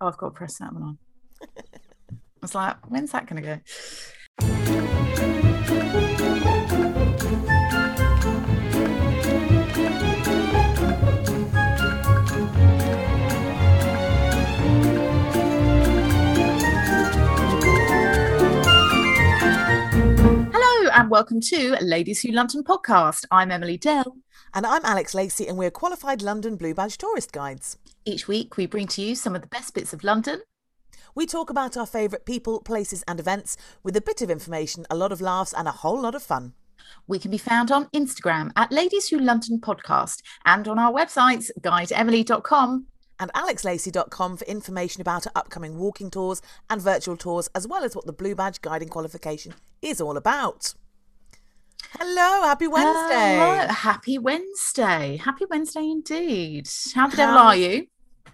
[0.00, 0.98] Oh, I've got to press that one on.
[1.42, 1.46] I
[2.42, 3.60] was like, when's that going to go?
[21.08, 23.24] And welcome to Ladies Who London podcast.
[23.30, 24.18] I'm Emily Dell.
[24.52, 27.78] And I'm Alex Lacey, and we're qualified London Blue Badge tourist guides.
[28.04, 30.42] Each week we bring to you some of the best bits of London.
[31.14, 34.96] We talk about our favourite people, places, and events with a bit of information, a
[34.96, 36.52] lot of laughs, and a whole lot of fun.
[37.06, 41.50] We can be found on Instagram at Ladies Who London podcast and on our websites
[41.58, 42.86] guideemily.com
[43.18, 47.96] And alexlacey.com for information about our upcoming walking tours and virtual tours, as well as
[47.96, 50.74] what the Blue Badge guiding qualification is all about.
[51.92, 53.36] Hello, happy Wednesday.
[53.38, 53.66] Hello.
[53.68, 55.16] Happy Wednesday.
[55.16, 56.68] Happy Wednesday indeed.
[56.94, 57.86] How the devil are you?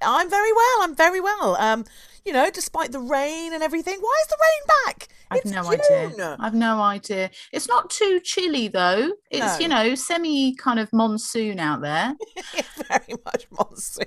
[0.02, 0.82] I'm very well.
[0.82, 1.56] I'm very well.
[1.56, 1.84] Um,
[2.24, 3.98] you know, despite the rain and everything.
[4.00, 5.08] Why is the rain back?
[5.30, 6.12] I've It's no June.
[6.20, 6.36] idea.
[6.41, 7.30] I've no idea.
[7.52, 9.12] It's not too chilly though.
[9.30, 12.14] It's, you know, semi kind of monsoon out there.
[12.88, 14.06] very much monsoon.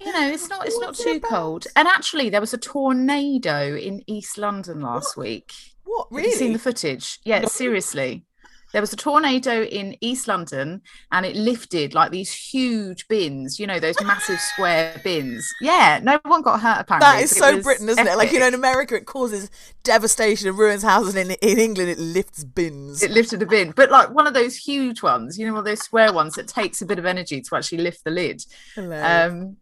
[0.00, 1.28] You know, it's not it's not What's too about?
[1.30, 1.66] cold.
[1.76, 5.52] And actually there was a tornado in East London last week.
[5.84, 7.18] What Have you seen the footage?
[7.24, 7.48] Yeah, No.
[7.48, 8.24] seriously.
[8.72, 13.66] There was a tornado in East London and it lifted like these huge bins, you
[13.66, 15.52] know, those massive square bins.
[15.60, 17.06] Yeah, no one got hurt apparently.
[17.06, 18.16] That is so Britain, isn't it?
[18.16, 18.54] Like you know, in.
[18.54, 19.50] America, it causes
[19.82, 21.16] devastation and ruins houses.
[21.16, 23.02] In in England, it lifts bins.
[23.02, 25.64] it lifted a bin, but like one of those huge ones, you know, one of
[25.64, 28.44] those square ones that takes a bit of energy to actually lift the lid.
[28.74, 29.32] Hilarious.
[29.32, 29.56] Um,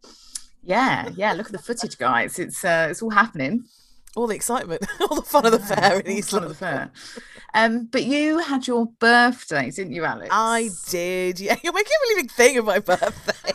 [0.62, 1.32] yeah, yeah.
[1.32, 2.38] Look at the footage, guys.
[2.38, 3.64] It's uh, it's all happening.
[4.18, 6.56] All the excitement, all the fun of the fair in East of the London.
[6.56, 6.90] fair.
[7.54, 10.28] Um, but you had your birthday, didn't you, Alex?
[10.32, 11.40] I did.
[11.40, 13.52] Yeah, you're making a really big thing of my birthday.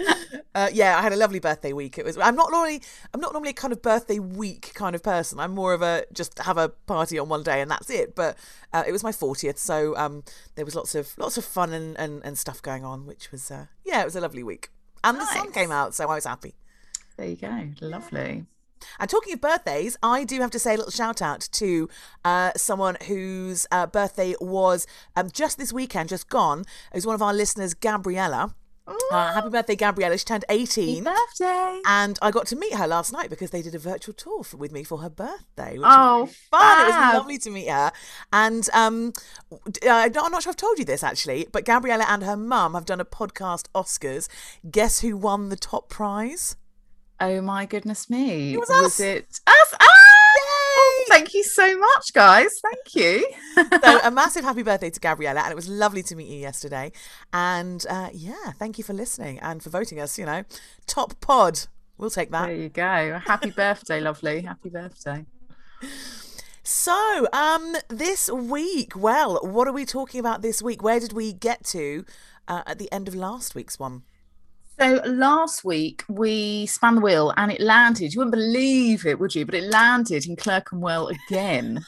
[0.56, 1.98] uh, yeah, I had a lovely birthday week.
[1.98, 2.18] It was.
[2.18, 2.82] I'm not normally.
[3.14, 5.38] I'm not normally a kind of birthday week kind of person.
[5.38, 8.16] I'm more of a just have a party on one day and that's it.
[8.16, 8.36] But
[8.72, 10.24] uh, it was my 40th, so um,
[10.56, 13.52] there was lots of lots of fun and, and, and stuff going on, which was
[13.52, 14.70] uh, yeah, it was a lovely week.
[15.04, 16.54] And the sun came out, so I was happy.
[17.16, 17.68] There you go.
[17.80, 18.46] Lovely.
[18.98, 21.88] And talking of birthdays, I do have to say a little shout out to
[22.24, 24.86] uh, someone whose uh, birthday was
[25.16, 26.60] um, just this weekend, just gone.
[26.92, 28.54] It was one of our listeners, Gabriella.
[28.86, 30.18] Uh, happy birthday, Gabriella.
[30.18, 31.04] She turned Happy 18.
[31.04, 31.80] birthday.
[31.86, 34.58] And I got to meet her last night because they did a virtual tour for,
[34.58, 35.78] with me for her birthday.
[35.78, 36.80] Which Oh, really fun!
[36.80, 37.92] It was lovely to meet her.
[38.32, 39.14] And um,
[39.50, 39.58] uh,
[39.88, 43.00] I'm not sure I've told you this actually, but Gabriella and her mum have done
[43.00, 44.28] a podcast Oscars.
[44.70, 46.56] Guess who won the top prize?
[47.20, 48.54] Oh my goodness me.
[48.54, 49.00] It was us.
[49.00, 49.74] it us?
[49.80, 49.86] Ah!
[50.76, 52.60] Oh, thank you so much, guys.
[52.60, 53.26] Thank you.
[53.82, 56.90] so a massive happy birthday to Gabriella, and it was lovely to meet you yesterday.
[57.32, 60.18] And uh, yeah, thank you for listening and for voting us.
[60.18, 60.44] You know,
[60.86, 61.60] top pod.
[61.96, 62.46] We'll take that.
[62.46, 63.20] There you go.
[63.24, 64.42] Happy birthday, lovely.
[64.42, 65.24] Happy birthday.
[66.64, 70.82] So, um, this week, well, what are we talking about this week?
[70.82, 72.04] Where did we get to
[72.48, 74.02] uh, at the end of last week's one?
[74.78, 78.12] So last week we spun the wheel and it landed.
[78.12, 79.46] You wouldn't believe it, would you?
[79.46, 81.84] But it landed in Clerkenwell again.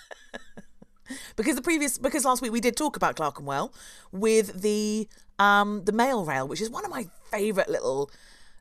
[1.37, 3.73] Because the previous, because last week we did talk about Clerkenwell
[4.13, 5.09] with the
[5.39, 8.11] um the mail rail, which is one of my favourite little.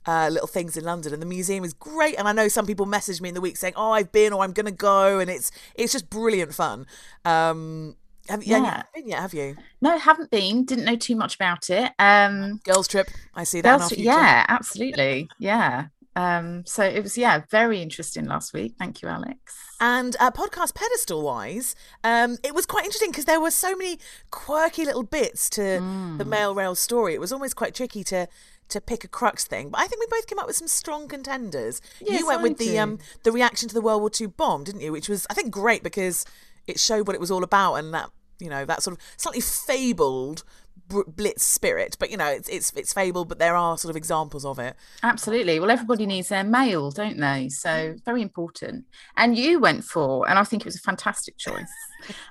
[0.07, 2.13] Uh, little things in London, and the museum is great.
[2.19, 4.43] And I know some people messaged me in the week saying, "Oh, I've been, or
[4.43, 6.85] I'm going to go," and it's it's just brilliant fun.
[7.25, 7.95] Um,
[8.29, 8.83] have, yeah, you Yeah.
[8.93, 9.55] been yet, have you?
[9.81, 10.65] no, haven't been.
[10.65, 11.91] Didn't know too much about it.
[11.99, 13.79] Um, Girls trip, I see that.
[13.79, 15.29] Girls- yeah, absolutely.
[15.39, 15.87] Yeah.
[16.17, 18.75] Um, so it was yeah very interesting last week.
[18.79, 19.37] Thank you, Alex.
[19.81, 21.75] And uh, podcast pedestal wise,
[22.05, 23.99] um, it was quite interesting because there were so many
[24.31, 26.17] quirky little bits to Mm.
[26.17, 27.13] the mail rail story.
[27.15, 28.27] It was almost quite tricky to
[28.69, 29.69] to pick a crux thing.
[29.69, 31.81] But I think we both came up with some strong contenders.
[31.99, 34.63] Yes, you went I with the um the reaction to the World War II bomb,
[34.63, 34.93] didn't you?
[34.93, 36.25] Which was I think great because
[36.67, 38.09] it showed what it was all about and that
[38.39, 40.43] you know that sort of slightly fabled
[40.87, 41.95] blitz spirit.
[41.99, 44.75] But you know it's it's it's fabled, but there are sort of examples of it.
[45.03, 45.59] Absolutely.
[45.59, 47.49] Well, everybody needs their mail, don't they?
[47.49, 48.85] So very important.
[49.17, 51.71] And you went for, and I think it was a fantastic choice.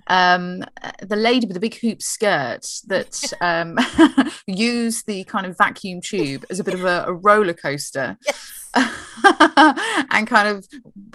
[0.06, 3.76] Um, uh, the lady with the big hoop skirt that um,
[4.46, 8.16] used the kind of vacuum tube as a bit of a, a roller coaster.
[10.10, 10.68] and kind of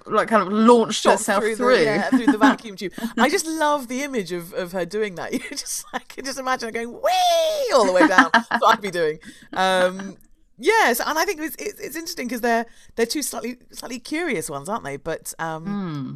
[0.07, 1.77] like kind of launched shot herself through, through.
[1.77, 2.93] The, yeah, through the vacuum tube.
[3.17, 5.33] I just love the image of, of her doing that.
[5.39, 8.29] You just I can just imagine her going way all the way down.
[8.33, 9.19] That's what I'd be doing.
[9.53, 10.17] Um,
[10.57, 12.65] yes, and I think it's it's, it's interesting because they're
[12.95, 14.97] they're two slightly slightly curious ones, aren't they?
[14.97, 16.15] But um, Hmm.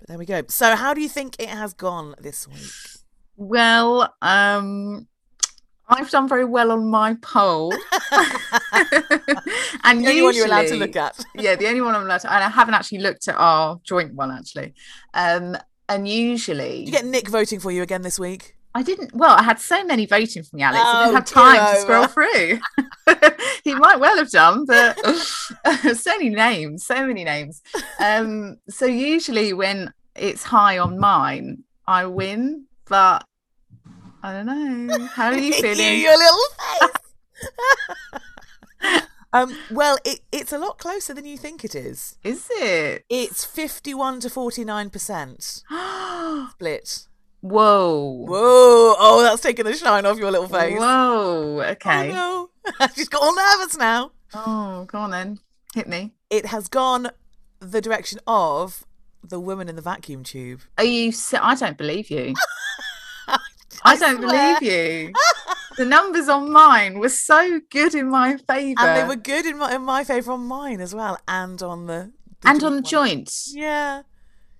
[0.00, 0.42] but there we go.
[0.48, 2.72] So how do you think it has gone this week?
[3.36, 5.06] Well, um,
[5.90, 7.72] I've done very well on my poll.
[9.84, 11.24] and The only one you're allowed to usually- look at.
[11.34, 14.14] yeah, the only one I'm allowed to, and I haven't actually looked at our joint
[14.14, 14.74] one actually.
[15.14, 15.56] Um,
[15.88, 18.56] and usually, Did you get Nick voting for you again this week?
[18.72, 19.12] I didn't.
[19.12, 20.80] Well, I had so many voting for me, Alex.
[20.84, 22.60] I Oh, didn't have time to scroll through.
[23.64, 27.62] he might well have done, but so many names, so many names.
[27.98, 33.24] Um, so usually when it's high on mine, I win, but
[34.22, 35.06] I don't know.
[35.06, 36.00] How are you feeling?
[36.00, 36.38] your little
[36.80, 36.90] face.
[39.32, 42.16] um, well, it, it's a lot closer than you think it is.
[42.22, 43.04] Is it?
[43.08, 45.62] It's 51 to 49%
[46.50, 47.06] split.
[47.40, 48.26] Whoa.
[48.28, 48.94] Whoa.
[48.98, 50.78] Oh, that's taking the shine off your little face.
[50.78, 51.62] Whoa.
[51.70, 52.12] Okay.
[52.12, 52.86] Oh, no.
[52.94, 54.12] She's got all nervous now.
[54.34, 55.38] Oh, go on then.
[55.74, 56.12] Hit me.
[56.28, 57.10] It has gone
[57.60, 58.84] the direction of
[59.22, 60.60] the woman in the vacuum tube.
[60.76, 61.12] Are you?
[61.40, 62.34] I don't believe you.
[63.84, 64.58] I don't swear.
[64.58, 65.12] believe you.
[65.76, 68.80] The numbers on mine were so good in my favour.
[68.80, 71.86] And they were good in my, in my favour on mine as well, and on
[71.86, 72.12] the,
[72.42, 72.84] the and on the one.
[72.84, 73.52] joints.
[73.54, 74.02] Yeah.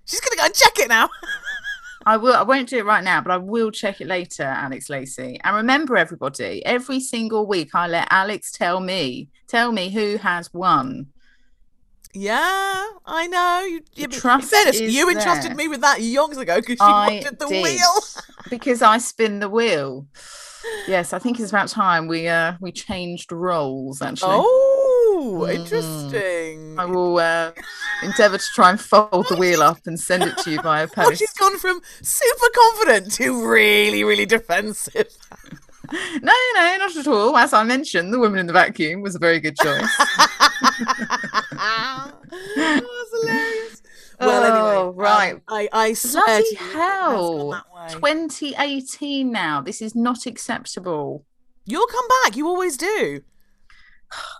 [0.05, 1.09] She's going to go and check it now.
[2.07, 2.33] I will.
[2.33, 5.39] I won't do it right now, but I will check it later, Alex Lacey.
[5.43, 10.51] And remember, everybody, every single week I let Alex tell me, tell me who has
[10.51, 11.07] won.
[12.13, 13.65] Yeah, I know.
[13.69, 15.55] You, you, trust fairness, you entrusted there.
[15.57, 17.63] me with that years ago because you I wanted the did.
[17.63, 17.91] wheel.
[18.51, 20.05] because I spin the wheel.
[20.87, 24.01] Yes, I think it's about time we uh we changed roles.
[24.03, 25.55] Actually, Oh, Mm.
[25.55, 26.75] interesting.
[26.77, 27.51] I will uh,
[28.03, 30.87] endeavour to try and fold the wheel up and send it to you via Oh,
[30.87, 31.19] post.
[31.19, 35.07] she's gone from super confident to really, really defensive.
[36.23, 37.35] No, no, not at all.
[37.35, 39.83] As I mentioned, the woman in the vacuum was a very good choice.
[41.57, 42.21] oh,
[42.55, 43.81] that's hilarious.
[44.19, 45.41] Well, anyway, Oh, um, right.
[45.47, 47.49] I, I swear Bloody to you, it has gone hell!
[47.51, 49.61] that 2018 now.
[49.61, 51.25] This is not acceptable.
[51.65, 52.35] You'll come back.
[52.35, 53.21] You always do.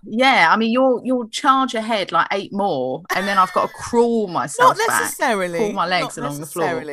[0.04, 3.74] Yeah, I mean, you'll you'll charge ahead like eight more, and then I've got to
[3.80, 5.02] crawl myself Not back.
[5.04, 5.60] necessarily.
[5.60, 6.84] pull my legs Not along the floor.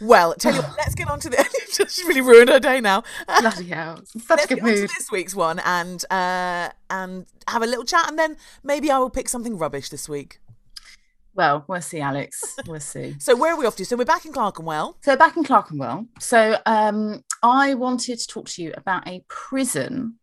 [0.00, 1.48] Well, tell you what, let's get on to the.
[1.88, 3.04] She's really ruined her day now.
[3.40, 4.00] Bloody hell!
[4.04, 7.84] Such let's good get on to this week's one and uh, and have a little
[7.84, 10.40] chat, and then maybe I will pick something rubbish this week.
[11.34, 12.56] Well, we'll see, Alex.
[12.66, 13.16] We'll see.
[13.18, 13.84] So where are we off to?
[13.84, 14.96] So we're back in Clerkenwell.
[15.02, 16.06] So back in Clerkenwell.
[16.20, 20.14] So um, I wanted to talk to you about a prison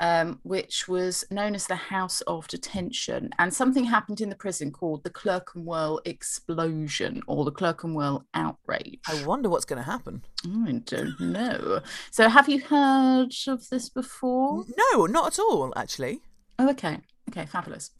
[0.00, 4.70] um, which was known as the House of Detention, and something happened in the prison
[4.70, 9.00] called the Clerkenwell explosion or the Clerkenwell outrage.
[9.08, 10.22] I wonder what's going to happen.
[10.46, 11.80] I don't know.
[12.12, 14.64] So have you heard of this before?
[14.92, 15.72] No, not at all.
[15.76, 16.20] Actually,
[16.60, 16.98] Oh, okay.
[17.28, 17.90] Okay, fabulous.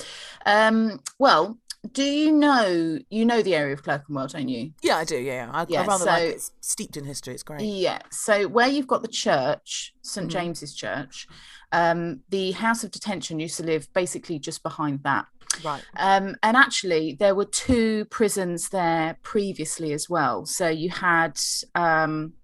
[0.47, 1.59] Um, well,
[1.93, 4.73] do you know you know the area of Clerkenwell, don't you?
[4.83, 5.17] yeah, I do.
[5.17, 6.35] Yeah, I, Yeah, I rather so- it.
[6.35, 7.35] It's steeped in history.
[7.35, 7.61] It's great.
[7.63, 8.01] Yeah.
[8.11, 10.31] So where you've got the church, St Mhm.
[10.31, 11.27] James's Church,
[11.73, 15.27] um, the House of Detention used to live basically just behind that.
[15.65, 15.83] Right.
[15.97, 20.47] Um, and actually, there were two prisons there previously as well.
[20.47, 21.39] So you had
[21.75, 22.35] um,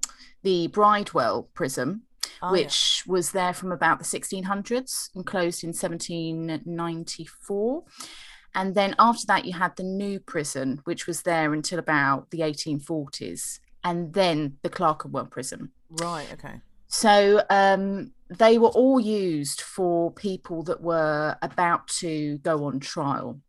[0.43, 2.03] the Bridewell prison,
[2.43, 2.63] Oh, yeah.
[2.65, 7.85] which was there from about the 1600s and closed in 1794.
[8.55, 12.41] And then after that, you had the new prison, which was there until about the
[12.41, 15.71] 1840s, and then the Clerkenwell prison.
[15.91, 16.33] Right.
[16.33, 16.61] Okay.
[16.87, 23.41] So um, they were all used for people that were about to go on trial.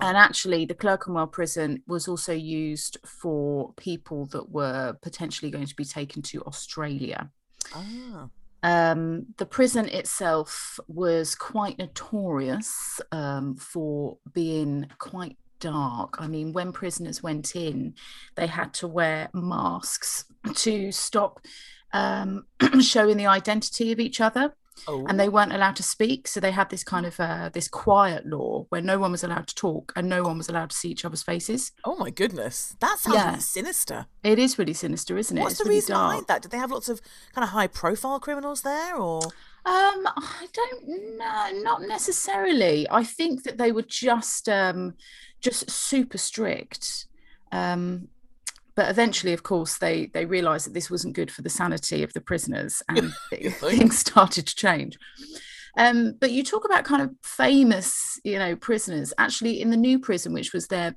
[0.00, 5.74] And actually, the Clerkenwell prison was also used for people that were potentially going to
[5.74, 7.30] be taken to Australia.
[7.74, 8.28] Ah.
[8.62, 16.16] Um, the prison itself was quite notorious um, for being quite dark.
[16.18, 17.94] I mean, when prisoners went in,
[18.34, 20.24] they had to wear masks
[20.54, 21.40] to stop
[21.92, 22.44] um,
[22.80, 24.54] showing the identity of each other,
[24.86, 25.04] Oh.
[25.06, 26.28] and they weren't allowed to speak.
[26.28, 29.46] So they had this kind of uh, this quiet law where no one was allowed
[29.48, 31.72] to talk and no one was allowed to see each other's faces.
[31.84, 33.28] Oh my goodness, that sounds Yeah.
[33.30, 34.06] really sinister.
[34.22, 35.40] It is really sinister, isn't it?
[35.40, 36.10] What's It's the really reason dark.
[36.10, 36.42] behind that?
[36.42, 37.00] Did they have lots of
[37.34, 39.22] kind of high-profile criminals there, or?
[39.66, 42.86] Um, I don't know, not necessarily.
[42.90, 44.94] I think that they were just um
[45.40, 47.06] just super strict.
[47.52, 48.08] Um,
[48.78, 52.12] but eventually, of course, they they realised that this wasn't good for the sanity of
[52.12, 53.78] the prisoners, and You th- think?
[53.80, 54.96] things started to change.
[55.76, 59.12] Um, but you talk about kind of famous, you know, prisoners.
[59.18, 60.94] Actually, in the new prison, which was there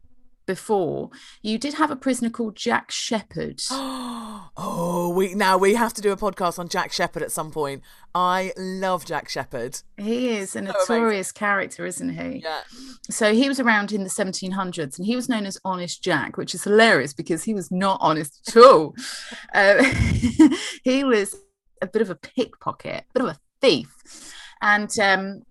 [0.52, 1.10] before,
[1.42, 3.62] you did have a prisoner called Jack Sheppard.
[3.72, 7.84] oh, we now we have to do a podcast on Jack Sheppard at some point.
[8.14, 9.80] I love Jack Sheppard.
[9.96, 12.42] He is a notorious character, isn't he?
[12.44, 12.64] Yeah.
[13.10, 16.54] So he was around in the 1700s and he was known as Honest Jack, which
[16.54, 18.94] is hilarious because he was not honest at all.
[19.54, 19.84] Uh,
[20.84, 21.36] he was
[21.82, 24.34] a bit of a pickpocket, a bit of a thief.
[24.62, 25.42] And um,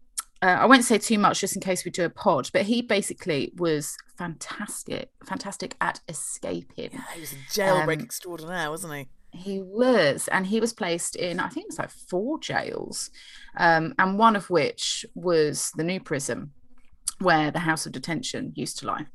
[0.42, 2.82] uh, I won't say too much just in case we do a pod, but he
[2.82, 6.90] basically was fantastic, fantastic at escaping.
[6.92, 9.08] Yeah, he was a jailbreak um, extraordinaire, wasn't he?
[9.32, 13.10] He was, and he was placed in, I think it was like four jails,
[13.56, 16.52] um, and one of which was the new prison
[17.20, 19.06] where the House of Detention used to lie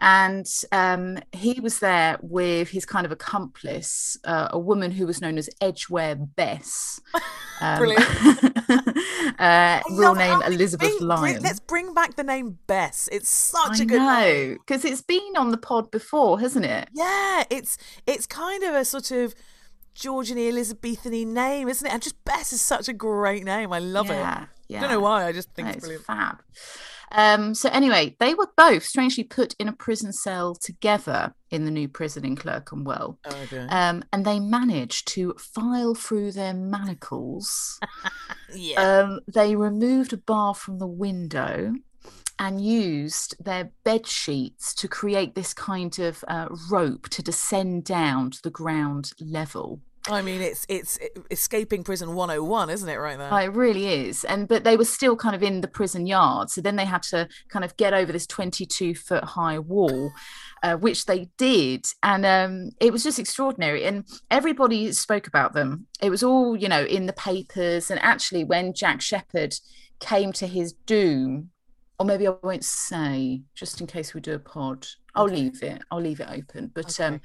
[0.00, 5.20] and um, he was there with his kind of accomplice, uh, a woman who was
[5.20, 7.00] known as Edgeware Bess.
[7.62, 8.06] Um, Brilliant.
[9.38, 11.20] uh, real name Elizabeth bring, Lyon.
[11.20, 13.06] Bring, let's bring back the name Bess.
[13.12, 16.64] It's such I a good know, name because it's been on the pod before, hasn't
[16.64, 16.88] it?
[16.94, 17.76] Yeah, it's
[18.06, 19.34] it's kind of a sort of
[19.92, 21.92] Georgian Elizabethan name, isn't it?
[21.92, 23.74] And just Bess is such a great name.
[23.74, 24.48] I love yeah, it.
[24.68, 24.78] Yeah.
[24.78, 25.26] I don't know why.
[25.26, 26.06] I just think no, it's, it's brilliant.
[26.06, 26.42] Fab.
[27.12, 31.70] Um, so anyway, they were both strangely put in a prison cell together in the
[31.70, 33.18] new prison in Clerkenwell.
[33.24, 33.66] Oh, okay.
[33.68, 37.80] um, and they managed to file through their manacles.
[38.54, 38.80] yeah.
[38.80, 41.74] Um, they removed a bar from the window
[42.38, 48.30] and used their bed sheets to create this kind of uh, rope to descend down
[48.30, 49.80] to the ground level.
[50.08, 50.98] I mean, it's it's
[51.30, 53.28] escaping prison 101, isn't it, right there?
[53.32, 54.24] Oh, it really is.
[54.24, 57.02] And but they were still kind of in the prison yard, so then they had
[57.04, 60.10] to kind of get over this 22 foot high wall,
[60.62, 63.84] uh, which they did, and um, it was just extraordinary.
[63.84, 65.86] And everybody spoke about them.
[66.00, 69.56] It was all you know in the papers, and actually, when Jack Sheppard
[70.00, 71.50] came to his doom
[72.00, 74.86] or maybe I won't say just in case we do a pod.
[75.14, 75.34] I'll okay.
[75.34, 75.82] leave it.
[75.90, 76.70] I'll leave it open.
[76.72, 77.16] But okay.
[77.16, 77.20] um,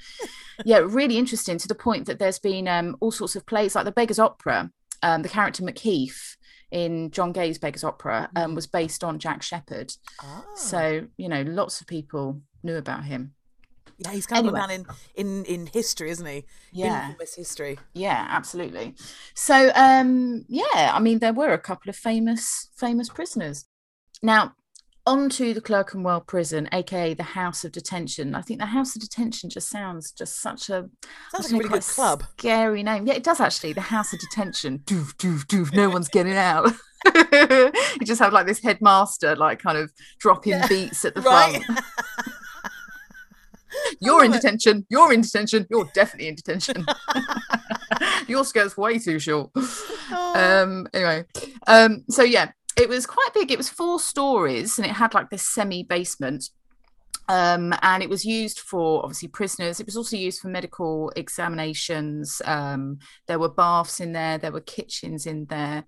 [0.66, 3.86] yeah, really interesting to the point that there's been um, all sorts of plays like
[3.86, 4.70] the Beggar's Opera.
[5.02, 6.36] Um, the character Macheath
[6.72, 8.56] in John Gay's Beggar's Opera um, mm.
[8.56, 9.94] was based on Jack Sheppard.
[10.22, 10.44] Oh.
[10.56, 13.34] So you know, lots of people knew about him.
[13.98, 14.60] Yeah, he's kind anyway.
[14.60, 16.44] of a man in, in in history, isn't he?
[16.74, 17.80] Yeah, infamous history.
[17.94, 18.96] Yeah, absolutely.
[19.36, 23.64] So, um, yeah, I mean, there were a couple of famous famous prisoners.
[24.22, 24.54] Now,
[25.08, 28.36] onto the Clerkenwell prison, aka the House of Detention.
[28.36, 30.90] I think the House of Detention just sounds just such a
[31.32, 32.24] sounds like a really good club.
[32.38, 33.06] Scary name.
[33.06, 33.74] Yeah, it does actually.
[33.74, 34.80] The House of Detention.
[34.80, 35.74] Doof, doof, doof.
[35.74, 36.72] No one's getting out.
[37.06, 40.68] you just have like this headmaster, like kind of dropping yeah.
[40.68, 41.64] beats at the right.
[41.64, 41.80] front.
[44.00, 44.86] You're in detention.
[44.90, 45.68] You're in detention.
[45.70, 46.86] You're definitely in detention.
[48.28, 49.52] Your skirt's way too short.
[49.56, 50.62] Oh.
[50.64, 50.88] Um.
[50.94, 51.26] Anyway.
[51.68, 52.04] Um.
[52.10, 53.52] So yeah, it was quite big.
[53.52, 56.50] It was four stories and it had like this semi basement.
[57.28, 59.80] Um, and it was used for obviously prisoners.
[59.80, 62.42] It was also used for medical examinations.
[62.46, 65.86] Um, there were baths in there, there were kitchens in there.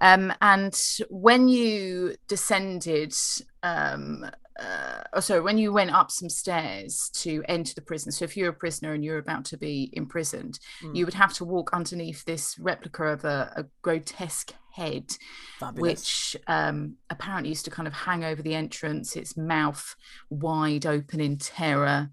[0.00, 0.78] Um, and
[1.10, 3.14] when you descended,
[3.62, 4.24] um,
[4.58, 8.36] uh, oh, sorry, when you went up some stairs to enter the prison, so if
[8.36, 10.94] you're a prisoner and you're about to be imprisoned, mm.
[10.94, 15.16] you would have to walk underneath this replica of a, a grotesque head,
[15.58, 15.80] Fabulous.
[15.80, 19.94] which um, apparently used to kind of hang over the entrance, its mouth
[20.30, 22.10] wide open in terror,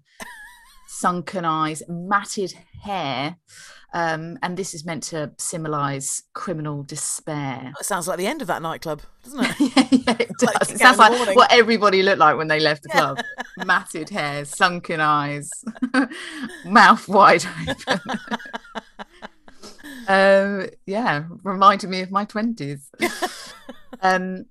[0.90, 3.36] sunken eyes, matted hair.
[3.92, 7.72] Um, and this is meant to symbolize criminal despair.
[7.78, 9.60] It sounds like the end of that nightclub, doesn't it?
[9.60, 10.54] yeah, yeah, it does.
[10.54, 13.18] Like it sounds like what everybody looked like when they left the club.
[13.64, 15.50] Matted hair, sunken eyes,
[16.64, 18.00] mouth wide open
[20.08, 22.82] um, yeah, reminded me of my 20s.
[24.02, 24.44] um,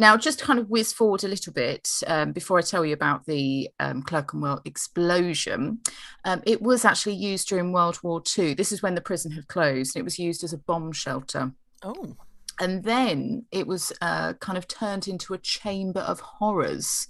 [0.00, 3.26] now, just kind of whiz forward a little bit um, before I tell you about
[3.26, 5.80] the um, Clerkenwell explosion.
[6.24, 8.54] Um, it was actually used during World War II.
[8.54, 9.96] This is when the prison had closed.
[9.96, 11.52] It was used as a bomb shelter.
[11.82, 12.16] Oh.
[12.60, 17.08] And then it was uh, kind of turned into a chamber of horrors.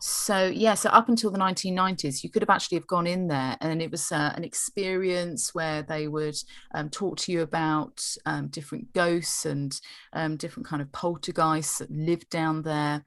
[0.00, 3.56] So yeah so up until the 1990s you could have actually have gone in there
[3.60, 6.36] and it was uh, an experience where they would
[6.74, 9.80] um, talk to you about um, different ghosts and
[10.12, 13.04] um, different kind of poltergeists that lived down there.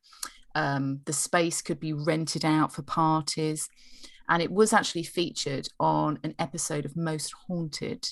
[0.55, 3.67] Um, the space could be rented out for parties.
[4.29, 8.07] And it was actually featured on an episode of most haunted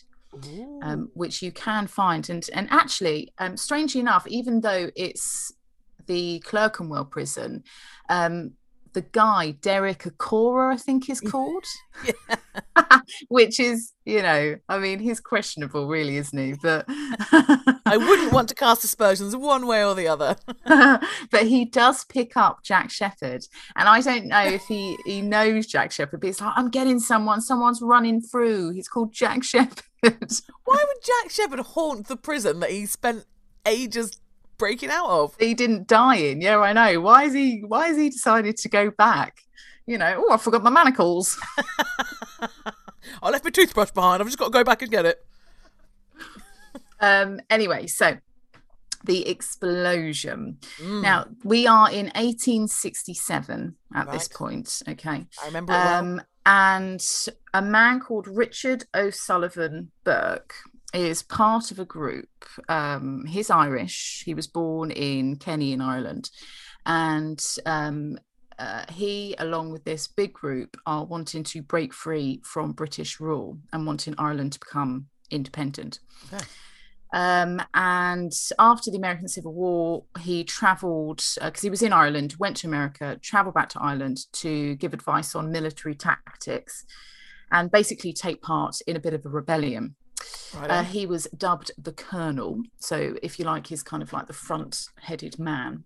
[0.81, 5.53] um, which you can find and and actually um, strangely enough even though it's
[6.09, 7.63] the Clerkenwell prison,
[8.09, 8.53] um,
[8.93, 11.63] the guy Derek Acorah, I think is called,
[13.29, 16.55] which is you know, I mean, he's questionable, really, isn't he?
[16.61, 20.35] But I wouldn't want to cast aspersions one way or the other.
[20.65, 23.45] but he does pick up Jack Sheppard,
[23.75, 26.99] and I don't know if he he knows Jack Sheppard, but he's like, I'm getting
[26.99, 28.71] someone, someone's running through.
[28.71, 29.83] He's called Jack Sheppard.
[30.63, 33.25] Why would Jack Sheppard haunt the prison that he spent
[33.65, 34.19] ages
[34.57, 35.35] breaking out of?
[35.39, 36.41] He didn't die in.
[36.41, 37.01] Yeah, I know.
[37.01, 37.61] Why is he?
[37.67, 39.41] Why has he decided to go back?
[39.85, 41.39] You know, oh, I forgot my manacles.
[43.23, 44.21] I left my toothbrush behind.
[44.21, 45.25] I've just got to go back and get it.
[46.99, 48.17] Um, anyway, so
[49.05, 50.57] the explosion.
[50.77, 54.81] Mm, Now we are in 1867 at this point.
[54.87, 55.25] Okay.
[55.41, 56.19] I remember it well.
[56.49, 57.05] And
[57.53, 60.55] a man called Richard O'Sullivan Burke
[60.95, 62.27] is part of a group.
[62.67, 64.23] Um, he's Irish.
[64.25, 66.31] He was born in Kenny in Ireland,
[66.87, 68.17] and um,
[68.57, 73.59] uh, he, along with this big group, are wanting to break free from British rule
[73.71, 75.99] and wanting Ireland to become independent.
[76.33, 76.43] Okay.
[77.11, 82.57] Um, and after the American Civil War, he travelled because he was in Ireland, went
[82.57, 86.85] to America, travelled back to Ireland to give advice on military tactics
[87.51, 89.95] and basically take part in a bit of a rebellion.
[90.53, 92.61] Right Uh, he was dubbed the Colonel.
[92.79, 95.85] So, if you like, he's kind of like the front headed man.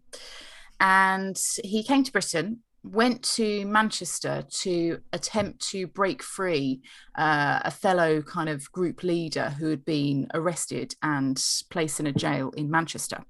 [0.80, 6.82] And he came to Britain, went to Manchester to attempt to break free
[7.18, 12.12] uh, a fellow kind of group leader who had been arrested and placed in a
[12.12, 13.24] jail in Manchester.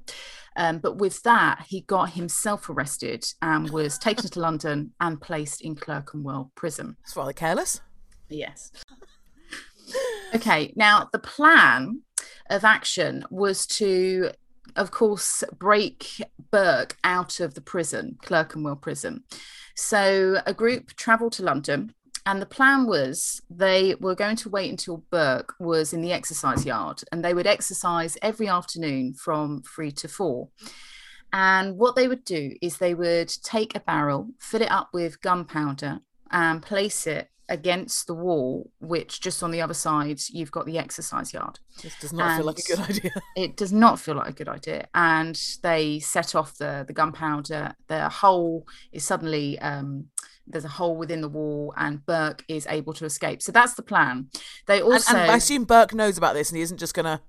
[0.55, 5.61] Um, but with that, he got himself arrested and was taken to London and placed
[5.61, 6.97] in Clerkenwell prison.
[7.03, 7.81] It's rather careless.
[8.29, 8.71] Yes.
[10.33, 12.01] Okay, now the plan
[12.49, 14.31] of action was to,
[14.75, 19.23] of course, break Burke out of the prison, Clerkenwell prison.
[19.75, 21.93] So a group travelled to London,
[22.25, 26.65] and the plan was they were going to wait until Burke was in the exercise
[26.65, 30.49] yard, and they would exercise every afternoon from three to four.
[31.33, 35.21] And what they would do is they would take a barrel, fill it up with
[35.21, 35.99] gunpowder,
[36.31, 40.79] and place it against the wall, which just on the other side, you've got the
[40.79, 41.59] exercise yard.
[41.83, 43.11] This does not feel like a good idea.
[43.35, 44.87] It does not feel like a good idea.
[44.95, 47.75] And they set off the, the gunpowder.
[47.87, 50.07] The hole is suddenly, um,
[50.47, 53.41] there's a hole within the wall, and Burke is able to escape.
[53.43, 54.29] So that's the plan.
[54.65, 55.15] They And, also.
[55.15, 57.21] and I assume Burke knows about this and he isn't just going to.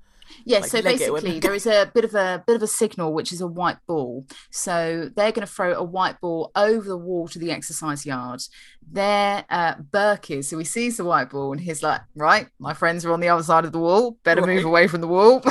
[0.45, 3.33] Yeah, like so basically there is a bit of a bit of a signal which
[3.33, 4.27] is a white ball.
[4.51, 8.43] So they're going to throw a white ball over the wall to the exercise yard.
[8.91, 12.75] There uh Burke is, so he sees the white ball and he's like, right, my
[12.75, 14.17] friends are on the other side of the wall.
[14.25, 14.57] Better Right.
[14.57, 15.43] move away from the wall.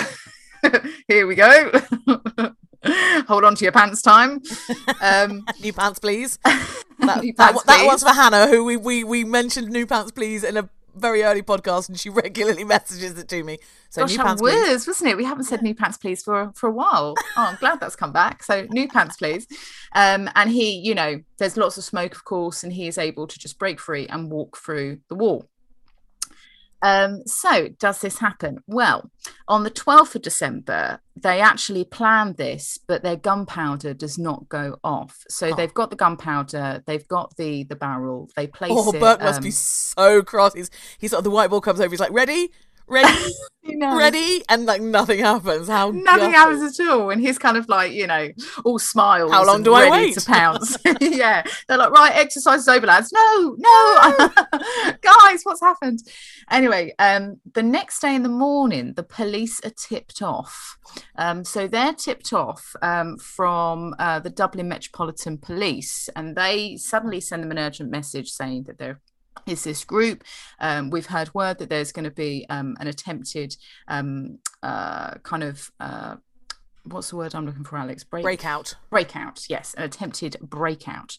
[1.07, 1.71] Here we go.
[3.27, 4.41] Hold on to your pants time.
[5.01, 6.37] Um New pants, please.
[6.43, 7.85] That, New pants, that please.
[7.87, 11.41] one's for Hannah, who we, we, we mentioned new pants, please, in a very early
[11.41, 13.59] podcast, and she regularly messages it to me.
[13.89, 14.69] So Gosh, new pants, please.
[14.69, 15.17] was, wasn't it?
[15.17, 17.15] We haven't said new pants, please, for for a while.
[17.37, 18.43] Oh, I'm glad that's come back.
[18.43, 19.47] So new pants, please.
[19.93, 23.27] Um, and he, you know, there's lots of smoke, of course, and he is able
[23.27, 25.49] to just break free and walk through the wall.
[26.83, 28.59] Um, so does this happen?
[28.67, 29.09] Well,
[29.47, 34.77] on the 12th of December, they actually planned this, but their gunpowder does not go
[34.83, 35.23] off.
[35.29, 35.55] So Oh.
[35.55, 38.99] they've got the gunpowder, they've got the the barrel, they place Oh, it.
[38.99, 40.53] Burke must be um, so cross.
[40.53, 40.69] He's,
[40.99, 41.89] he's sort of the white ball comes over.
[41.89, 42.51] He's like, ready,
[42.87, 43.33] ready,
[43.81, 45.67] ready, and like nothing happens.
[45.67, 46.35] How Nothing gutted.
[46.35, 48.29] happens at all, and he's kind of like you know,
[48.65, 49.31] all smiles.
[49.31, 50.13] How long do I wait?
[50.15, 50.77] To pounce.
[51.01, 53.11] yeah, they're like, right, exercise is over, lads.
[53.11, 54.29] No, no,
[55.01, 55.99] guys, what's happened?
[56.51, 60.77] Anyway, um, the next day in the morning, the police are tipped off.
[61.17, 67.19] Um, so they're tipped off um, from uh, the Dublin Metropolitan Police, and they suddenly
[67.19, 68.99] send them an urgent message saying that there
[69.45, 70.23] is this group.
[70.59, 73.55] Um, we've heard word that there's going to be um, an attempted
[73.87, 76.15] um, uh, kind of uh,
[76.85, 78.03] what's the word I'm looking for, Alex?
[78.03, 78.75] Break, breakout?
[78.89, 79.45] breakout.
[79.49, 81.17] Yes, an attempted breakout.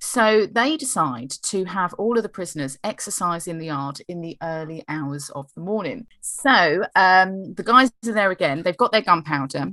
[0.00, 4.36] So they decide to have all of the prisoners exercise in the yard in the
[4.42, 6.06] early hours of the morning.
[6.20, 8.62] So um, the guys are there again.
[8.62, 9.72] They've got their gunpowder.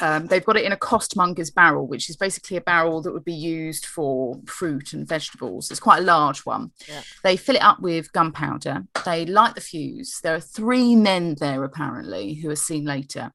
[0.00, 3.24] Um, they've got it in a costermonger's barrel, which is basically a barrel that would
[3.24, 5.70] be used for fruit and vegetables.
[5.70, 6.72] It's quite a large one.
[6.86, 7.00] Yeah.
[7.22, 8.84] They fill it up with gunpowder.
[9.04, 10.20] They light the fuse.
[10.22, 13.32] There are three men there, apparently, who are seen later.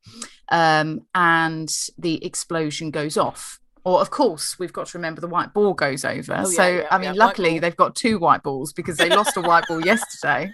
[0.49, 3.59] Um, and the explosion goes off.
[3.83, 6.33] Or, of course, we've got to remember the white ball goes over.
[6.33, 9.35] Oh, yeah, so, yeah, I mean, luckily, they've got two white balls because they lost
[9.37, 10.51] a white ball yesterday.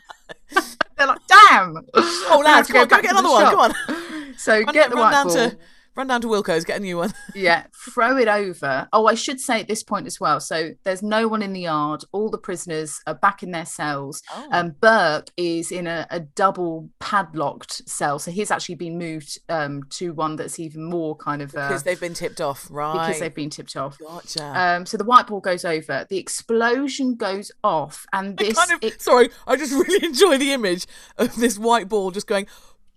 [0.97, 1.75] They're like, damn.
[1.93, 3.41] Oh, lads, to come on, go get another one.
[3.41, 4.06] shop." Come on,
[4.37, 5.35] So run, get the run white down ball.
[5.35, 5.57] to
[5.95, 7.11] run down to Wilko's, get a new one.
[7.35, 8.87] Yeah, throw it over.
[8.91, 10.39] Oh, I should say at this point as well.
[10.39, 12.03] So there's no one in the yard.
[12.11, 14.23] All the prisoners are back in their cells.
[14.33, 14.47] Oh.
[14.51, 18.17] Um, Burke is in a, a double padlocked cell.
[18.17, 21.83] So he's actually been moved um, to one that's even more kind of uh, because
[21.83, 22.93] they've been tipped off, right?
[23.07, 23.99] because they've been tipped off.
[23.99, 24.43] Gotcha.
[24.59, 26.07] Um, so the white ball goes over.
[26.09, 30.37] The explosion goes off, and I this kind of, it- sorry, I just really enjoy
[30.39, 32.47] the image of this white ball just going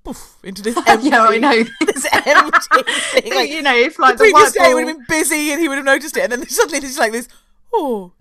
[0.05, 1.65] poof into this empty, yeah, I know.
[1.87, 2.83] this empty
[3.21, 3.35] thing.
[3.35, 5.53] Like, you know, if like the the, previous white day ball would have been busy
[5.53, 7.29] and he would have noticed it, and then suddenly there's like this.
[7.73, 8.13] Oh,